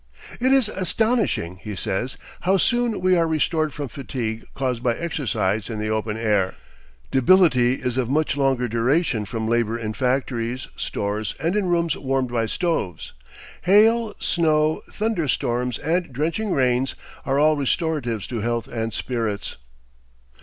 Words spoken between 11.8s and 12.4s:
warmed